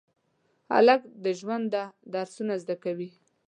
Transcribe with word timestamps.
هلک 0.73 1.01
د 1.23 1.25
ژونده 1.39 1.83
درسونه 2.13 2.53
زده 2.61 2.75
کوي. 2.83 3.09